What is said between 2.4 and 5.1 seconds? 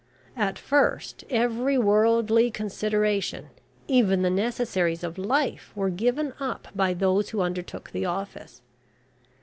consideration, even the necessaries